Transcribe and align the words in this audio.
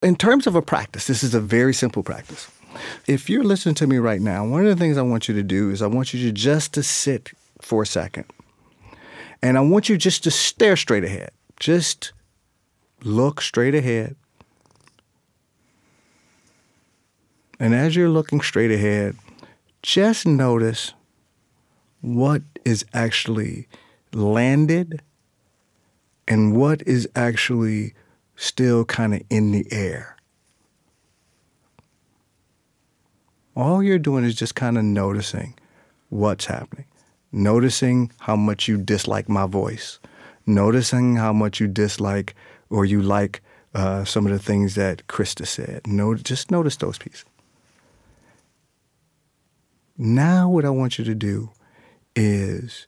In 0.00 0.14
terms 0.14 0.46
of 0.46 0.54
a 0.54 0.62
practice, 0.62 1.08
this 1.08 1.24
is 1.24 1.34
a 1.34 1.40
very 1.40 1.74
simple 1.74 2.04
practice. 2.04 2.48
If 3.08 3.28
you're 3.28 3.42
listening 3.42 3.74
to 3.76 3.86
me 3.86 3.98
right 3.98 4.20
now, 4.20 4.46
one 4.46 4.64
of 4.64 4.68
the 4.68 4.76
things 4.76 4.96
I 4.96 5.02
want 5.02 5.26
you 5.26 5.34
to 5.34 5.42
do 5.42 5.70
is 5.70 5.82
I 5.82 5.88
want 5.88 6.14
you 6.14 6.24
to 6.24 6.32
just 6.32 6.72
to 6.74 6.84
sit 6.84 7.32
for 7.60 7.82
a 7.82 7.86
second. 7.86 8.26
And 9.42 9.58
I 9.58 9.60
want 9.60 9.88
you 9.88 9.96
just 9.96 10.22
to 10.24 10.30
stare 10.30 10.76
straight 10.76 11.02
ahead. 11.02 11.30
Just 11.58 12.12
look 13.02 13.40
straight 13.40 13.74
ahead. 13.74 14.14
And 17.58 17.74
as 17.74 17.96
you're 17.96 18.08
looking 18.08 18.40
straight 18.40 18.70
ahead, 18.70 19.16
just 19.82 20.26
notice 20.26 20.94
what 22.02 22.42
is 22.64 22.84
actually 22.94 23.66
landed 24.12 25.02
and 26.28 26.56
what 26.56 26.82
is 26.82 27.08
actually 27.16 27.94
still 28.38 28.84
kind 28.84 29.14
of 29.14 29.20
in 29.28 29.50
the 29.50 29.66
air. 29.72 30.16
All 33.56 33.82
you're 33.82 33.98
doing 33.98 34.24
is 34.24 34.36
just 34.36 34.54
kind 34.54 34.78
of 34.78 34.84
noticing 34.84 35.58
what's 36.08 36.46
happening, 36.46 36.84
noticing 37.32 38.12
how 38.20 38.36
much 38.36 38.68
you 38.68 38.78
dislike 38.78 39.28
my 39.28 39.46
voice, 39.46 39.98
noticing 40.46 41.16
how 41.16 41.32
much 41.32 41.58
you 41.58 41.66
dislike 41.66 42.36
or 42.70 42.84
you 42.84 43.02
like 43.02 43.42
uh, 43.74 44.04
some 44.04 44.24
of 44.24 44.30
the 44.30 44.38
things 44.38 44.76
that 44.76 45.04
Krista 45.08 45.44
said. 45.44 45.84
No, 45.88 46.14
just 46.14 46.52
notice 46.52 46.76
those 46.76 46.96
pieces. 46.96 47.24
Now, 49.96 50.48
what 50.48 50.64
I 50.64 50.70
want 50.70 50.96
you 50.96 51.04
to 51.04 51.14
do 51.16 51.50
is 52.14 52.86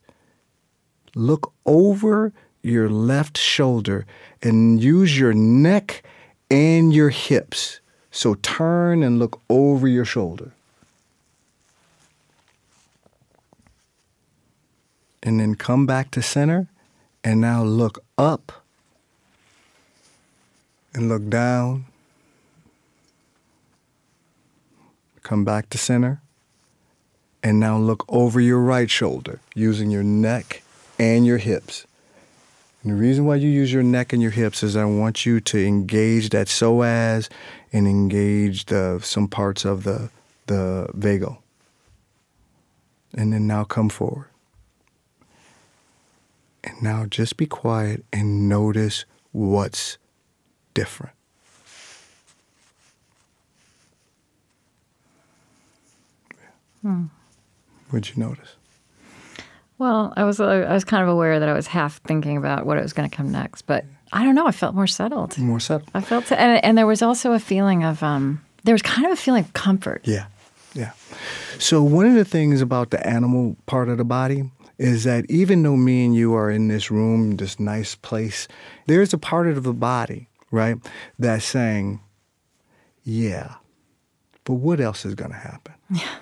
look 1.17 1.53
over 1.67 2.33
your 2.63 2.89
left 2.89 3.39
shoulder 3.39 4.07
and 4.43 4.83
use 4.83 5.19
your 5.19 5.33
neck 5.33 6.03
and 6.51 6.93
your 6.93 7.11
hips. 7.11 7.81
So 8.11 8.35
turn 8.35 9.03
and 9.03 9.19
look 9.19 9.41
over 9.49 9.87
your 9.87 10.05
shoulder. 10.05 10.53
And 15.23 15.39
then 15.39 15.55
come 15.55 15.87
back 15.87 16.11
to 16.13 16.23
center 16.23 16.69
and 17.23 17.41
now 17.41 17.63
look 17.63 18.03
up 18.17 18.53
and 20.95 21.09
look 21.09 21.29
down. 21.29 21.85
Come 25.23 25.45
back 25.45 25.69
to 25.71 25.79
center 25.79 26.21
and 27.43 27.61
now 27.61 27.79
look 27.79 28.05
over 28.09 28.41
your 28.41 28.59
right 28.59 28.91
shoulder 28.91 29.41
using 29.55 29.91
your 29.91 30.03
neck 30.03 30.63
and 30.99 31.27
your 31.27 31.39
hips. 31.39 31.87
And 32.83 32.93
the 32.93 32.97
reason 32.97 33.27
why 33.27 33.35
you 33.37 33.49
use 33.49 33.73
your 33.73 33.83
neck 33.83 34.13
and 34.13 34.23
your 34.23 34.31
hips 34.31 34.63
is 34.63 34.75
I 34.75 34.85
want 34.87 35.27
you 35.27 35.41
to 35.41 35.67
engage 35.67 36.31
that 36.31 36.47
psoas 36.47 37.29
and 37.73 37.87
engage 37.87 38.67
the 38.67 39.01
some 39.03 39.29
parts 39.29 39.65
of 39.65 39.85
the 39.85 40.11
the 40.47 40.89
vagal. 40.97 41.39
And 43.15 43.33
then 43.33 43.47
now 43.47 43.65
come 43.65 43.89
forward. 43.89 44.29
And 46.65 46.83
now 46.83 47.07
just 47.07 47.37
be 47.37 47.47
quiet 47.47 48.05
and 48.13 48.49
notice 48.49 49.05
what's 49.33 49.99
different. 50.75 51.15
Hmm. 56.83 57.07
What'd 57.91 58.15
you 58.15 58.23
notice? 58.23 58.57
Well, 59.81 60.13
I 60.15 60.25
was 60.25 60.39
I 60.41 60.75
was 60.75 60.85
kind 60.85 61.03
of 61.03 61.09
aware 61.09 61.41
that 61.41 61.49
I 61.49 61.55
was 61.55 61.67
half 61.67 62.03
thinking 62.03 62.37
about 62.37 62.67
what 62.67 62.77
it 62.77 62.83
was 62.83 62.93
going 62.93 63.09
to 63.09 63.17
come 63.17 63.33
next, 63.33 63.63
but 63.63 63.87
I 64.13 64.25
don't 64.25 64.35
know. 64.35 64.47
I 64.47 64.53
felt 64.53 64.75
more 64.75 64.87
settled. 64.87 65.39
More 65.39 65.59
settled. 65.59 65.89
I 65.95 66.03
felt, 66.03 66.31
and, 66.31 66.63
and 66.63 66.77
there 66.77 66.87
was 66.87 67.01
also 67.01 67.33
a 67.33 67.39
feeling 67.39 67.83
of 67.83 68.03
um, 68.03 68.45
there 68.65 68.75
was 68.75 68.83
kind 68.83 69.07
of 69.07 69.13
a 69.13 69.17
feeling 69.17 69.45
of 69.45 69.55
comfort. 69.55 70.03
Yeah, 70.05 70.27
yeah. 70.75 70.93
So 71.59 71.83
one 71.83 72.05
of 72.05 72.13
the 72.13 72.27
things 72.27 72.61
about 72.61 72.91
the 72.91 73.05
animal 73.07 73.57
part 73.65 73.89
of 73.89 73.97
the 73.97 74.05
body 74.05 74.51
is 74.77 75.05
that 75.05 75.25
even 75.31 75.63
though 75.63 75.79
me 75.79 76.05
and 76.05 76.15
you 76.15 76.35
are 76.35 76.51
in 76.51 76.69
this 76.69 76.91
room, 76.91 77.37
this 77.37 77.59
nice 77.59 77.95
place, 77.95 78.49
there's 78.87 79.15
a 79.15 79.19
part 79.19 79.49
of 79.49 79.63
the 79.63 79.73
body, 79.73 80.29
right, 80.51 80.77
that's 81.19 81.47
saying, 81.47 82.01
"Yeah, 83.03 83.55
but 84.45 84.57
what 84.57 84.79
else 84.79 85.07
is 85.07 85.15
going 85.15 85.31
to 85.31 85.39
happen?" 85.39 85.73
Yeah 85.89 86.17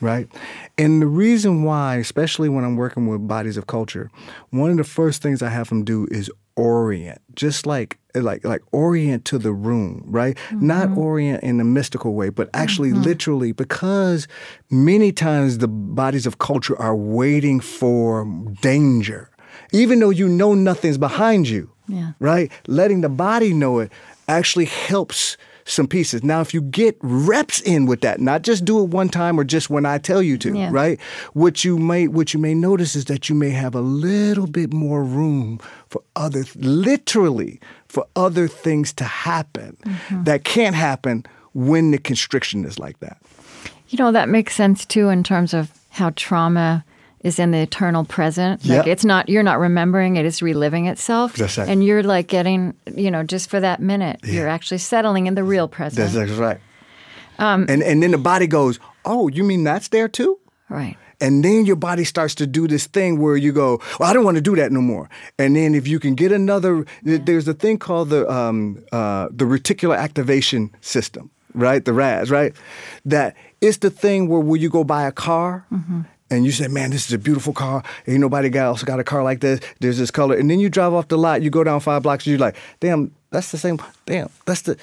right? 0.00 0.28
And 0.76 1.02
the 1.02 1.06
reason 1.06 1.62
why, 1.62 1.96
especially 1.96 2.48
when 2.48 2.64
I'm 2.64 2.76
working 2.76 3.06
with 3.06 3.26
bodies 3.26 3.56
of 3.56 3.66
culture, 3.66 4.10
one 4.50 4.70
of 4.70 4.76
the 4.76 4.84
first 4.84 5.22
things 5.22 5.42
I 5.42 5.48
have 5.48 5.68
them 5.68 5.84
do 5.84 6.06
is 6.10 6.30
orient, 6.56 7.20
just 7.34 7.66
like 7.66 7.98
like 8.14 8.44
like 8.44 8.62
orient 8.72 9.24
to 9.26 9.38
the 9.38 9.52
room, 9.52 10.04
right? 10.06 10.36
Mm-hmm. 10.48 10.66
Not 10.66 10.96
orient 10.96 11.42
in 11.42 11.60
a 11.60 11.64
mystical 11.64 12.14
way, 12.14 12.28
but 12.30 12.50
actually 12.52 12.90
mm-hmm. 12.90 13.02
literally 13.02 13.52
because 13.52 14.26
many 14.70 15.12
times 15.12 15.58
the 15.58 15.68
bodies 15.68 16.26
of 16.26 16.38
culture 16.38 16.78
are 16.78 16.96
waiting 16.96 17.60
for 17.60 18.26
danger. 18.60 19.30
Even 19.72 20.00
though 20.00 20.10
you 20.10 20.28
know 20.28 20.54
nothing's 20.54 20.98
behind 20.98 21.48
you. 21.48 21.70
Yeah. 21.88 22.12
Right? 22.18 22.50
Letting 22.66 23.00
the 23.00 23.08
body 23.08 23.52
know 23.52 23.78
it 23.78 23.90
actually 24.28 24.66
helps 24.66 25.36
some 25.68 25.86
pieces. 25.86 26.22
Now, 26.22 26.40
if 26.40 26.54
you 26.54 26.60
get 26.60 26.96
reps 27.00 27.60
in 27.60 27.86
with 27.86 28.00
that, 28.00 28.20
not 28.20 28.42
just 28.42 28.64
do 28.64 28.82
it 28.82 28.90
one 28.90 29.08
time 29.08 29.38
or 29.38 29.44
just 29.44 29.70
when 29.70 29.86
I 29.86 29.98
tell 29.98 30.22
you 30.22 30.38
to, 30.38 30.56
yeah. 30.56 30.70
right? 30.72 31.00
What 31.32 31.64
you 31.64 31.78
may 31.78 32.08
what 32.08 32.32
you 32.34 32.40
may 32.40 32.54
notice 32.54 32.96
is 32.96 33.04
that 33.06 33.28
you 33.28 33.34
may 33.34 33.50
have 33.50 33.74
a 33.74 33.80
little 33.80 34.46
bit 34.46 34.72
more 34.72 35.04
room 35.04 35.60
for 35.88 36.02
other, 36.16 36.44
literally 36.56 37.60
for 37.88 38.06
other 38.16 38.48
things 38.48 38.92
to 38.94 39.04
happen 39.04 39.76
mm-hmm. 39.84 40.24
that 40.24 40.44
can't 40.44 40.74
happen 40.74 41.24
when 41.54 41.90
the 41.90 41.98
constriction 41.98 42.64
is 42.64 42.78
like 42.78 42.98
that. 43.00 43.18
You 43.88 43.98
know 43.98 44.12
that 44.12 44.28
makes 44.28 44.54
sense 44.54 44.84
too 44.84 45.08
in 45.08 45.22
terms 45.22 45.54
of 45.54 45.70
how 45.90 46.10
trauma 46.16 46.84
is 47.20 47.38
in 47.38 47.50
the 47.50 47.58
eternal 47.58 48.04
present. 48.04 48.64
Like 48.64 48.76
yep. 48.76 48.86
it's 48.86 49.04
not 49.04 49.28
you're 49.28 49.42
not 49.42 49.58
remembering 49.58 50.16
it, 50.16 50.24
it's 50.24 50.42
reliving 50.42 50.86
itself. 50.86 51.34
That's 51.34 51.58
right. 51.58 51.68
And 51.68 51.84
you're 51.84 52.02
like 52.02 52.28
getting, 52.28 52.74
you 52.94 53.10
know, 53.10 53.22
just 53.22 53.50
for 53.50 53.60
that 53.60 53.80
minute, 53.80 54.20
yeah. 54.24 54.34
you're 54.34 54.48
actually 54.48 54.78
settling 54.78 55.26
in 55.26 55.34
the 55.34 55.44
real 55.44 55.68
present. 55.68 56.12
That's, 56.12 56.32
right. 56.32 56.60
Um, 57.38 57.66
and 57.68 57.82
and 57.82 58.02
then 58.02 58.12
the 58.12 58.18
body 58.18 58.46
goes, 58.46 58.78
Oh, 59.04 59.28
you 59.28 59.44
mean 59.44 59.64
that's 59.64 59.88
there 59.88 60.08
too? 60.08 60.38
Right. 60.68 60.96
And 61.20 61.44
then 61.44 61.66
your 61.66 61.76
body 61.76 62.04
starts 62.04 62.34
to 62.36 62.46
do 62.46 62.68
this 62.68 62.86
thing 62.86 63.18
where 63.18 63.36
you 63.36 63.50
go, 63.50 63.80
well, 63.98 64.08
I 64.08 64.12
don't 64.12 64.24
want 64.24 64.36
to 64.36 64.40
do 64.40 64.54
that 64.54 64.70
no 64.70 64.80
more. 64.80 65.10
And 65.36 65.56
then 65.56 65.74
if 65.74 65.88
you 65.88 65.98
can 65.98 66.14
get 66.14 66.30
another, 66.30 66.86
yeah. 67.02 67.18
there's 67.20 67.48
a 67.48 67.54
thing 67.54 67.76
called 67.78 68.10
the 68.10 68.30
um, 68.30 68.84
uh, 68.92 69.28
the 69.32 69.44
reticular 69.44 69.98
activation 69.98 70.70
system, 70.80 71.30
right? 71.54 71.84
The 71.84 71.92
RAS, 71.92 72.30
right? 72.30 72.54
That 73.04 73.34
it's 73.60 73.78
the 73.78 73.90
thing 73.90 74.28
where 74.28 74.40
will 74.40 74.58
you 74.58 74.70
go 74.70 74.84
buy 74.84 75.06
a 75.06 75.12
car 75.12 75.66
mm-hmm 75.72 76.02
and 76.30 76.44
you 76.44 76.52
say, 76.52 76.68
"Man, 76.68 76.90
this 76.90 77.06
is 77.06 77.12
a 77.12 77.18
beautiful 77.18 77.52
car. 77.52 77.82
Ain't 78.06 78.20
nobody 78.20 78.56
else 78.56 78.82
got 78.82 79.00
a 79.00 79.04
car 79.04 79.22
like 79.22 79.40
this. 79.40 79.60
There's 79.80 79.98
this 79.98 80.10
color." 80.10 80.36
And 80.36 80.50
then 80.50 80.60
you 80.60 80.68
drive 80.68 80.94
off 80.94 81.08
the 81.08 81.18
lot. 81.18 81.42
You 81.42 81.50
go 81.50 81.64
down 81.64 81.80
five 81.80 82.02
blocks. 82.02 82.26
And 82.26 82.32
you're 82.32 82.40
like, 82.40 82.56
"Damn, 82.80 83.12
that's 83.30 83.50
the 83.50 83.58
same. 83.58 83.78
Damn, 84.06 84.30
that's 84.46 84.62
the 84.62 84.76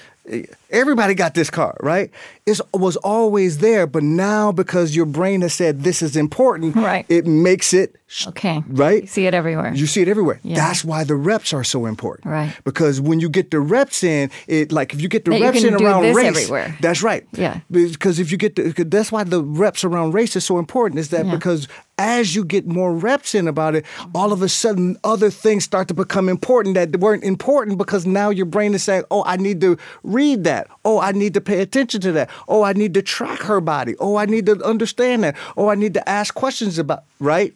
everybody 0.69 1.13
got 1.13 1.33
this 1.33 1.49
car, 1.49 1.77
right? 1.81 2.11
It 2.45 2.59
was 2.73 2.95
always 2.97 3.59
there, 3.59 3.87
but 3.87 4.03
now 4.03 4.51
because 4.51 4.95
your 4.95 5.05
brain 5.05 5.41
has 5.41 5.53
said 5.53 5.83
this 5.83 6.01
is 6.01 6.15
important, 6.15 6.75
right. 6.75 7.05
it 7.09 7.25
makes 7.25 7.73
it 7.73 7.95
okay. 8.27 8.63
Right? 8.67 9.03
You 9.03 9.07
see 9.07 9.27
it 9.27 9.33
everywhere. 9.33 9.73
You 9.73 9.87
see 9.87 10.01
it 10.01 10.07
everywhere. 10.07 10.39
Yeah. 10.43 10.55
That's 10.55 10.85
why 10.85 11.03
the 11.03 11.15
reps 11.15 11.53
are 11.53 11.63
so 11.63 11.85
important. 11.85 12.27
Right. 12.27 12.55
Because 12.63 13.01
when 13.01 13.19
you 13.19 13.29
get 13.29 13.51
the 13.51 13.59
reps 13.59 14.03
in, 14.03 14.29
it 14.47 14.71
like 14.71 14.93
if 14.93 15.01
you 15.01 15.07
get 15.07 15.25
the 15.25 15.31
that 15.31 15.41
reps 15.41 15.63
in 15.63 15.73
around 15.73 16.13
race, 16.13 16.25
everywhere. 16.25 16.77
that's 16.81 17.01
right. 17.01 17.25
Yeah. 17.33 17.61
Because 17.71 18.19
if 18.19 18.31
you 18.31 18.37
get 18.37 18.55
the, 18.55 18.83
that's 18.83 19.11
why 19.11 19.23
the 19.23 19.43
reps 19.43 19.83
around 19.83 20.13
race 20.13 20.35
is 20.35 20.45
so 20.45 20.59
important. 20.59 20.99
Is 20.99 21.09
that 21.09 21.25
yeah. 21.25 21.31
because 21.35 21.67
as 21.97 22.35
you 22.35 22.43
get 22.43 22.67
more 22.67 22.93
reps 22.93 23.33
in 23.33 23.47
about 23.47 23.73
it, 23.73 23.85
all 24.13 24.33
of 24.33 24.41
a 24.41 24.49
sudden 24.49 24.97
other 25.03 25.29
things 25.29 25.63
start 25.63 25.87
to 25.87 25.93
become 25.93 26.27
important 26.27 26.75
that 26.75 26.99
weren't 26.99 27.23
important 27.23 27.77
because 27.77 28.05
now 28.05 28.29
your 28.29 28.45
brain 28.45 28.73
is 28.73 28.83
saying, 28.83 29.03
"Oh, 29.09 29.23
I 29.25 29.37
need 29.37 29.61
to 29.61 29.77
read 30.15 30.43
that. 30.45 30.67
Oh, 30.83 30.99
I 30.99 31.11
need 31.11 31.33
to 31.35 31.41
pay 31.41 31.61
attention 31.61 32.01
to 32.01 32.11
that. 32.13 32.29
Oh, 32.47 32.63
I 32.63 32.73
need 32.73 32.93
to 32.95 33.01
track 33.01 33.41
her 33.41 33.61
body. 33.61 33.95
Oh, 33.99 34.15
I 34.15 34.25
need 34.25 34.45
to 34.47 34.63
understand 34.63 35.23
that. 35.23 35.35
Oh, 35.57 35.67
I 35.69 35.75
need 35.75 35.93
to 35.93 36.09
ask 36.09 36.33
questions 36.33 36.79
about." 36.79 37.03
Right? 37.19 37.53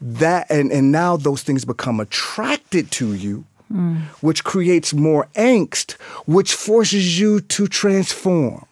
That 0.00 0.50
and 0.50 0.70
and 0.70 0.92
now 0.92 1.16
those 1.16 1.42
things 1.42 1.64
become 1.64 2.00
attracted 2.00 2.90
to 2.92 3.14
you. 3.14 3.44
Mm. 3.72 4.02
Which 4.20 4.44
creates 4.44 4.92
more 4.92 5.26
angst, 5.34 5.92
which 6.26 6.52
forces 6.52 7.18
you 7.18 7.40
to 7.40 7.66
transform. 7.66 8.66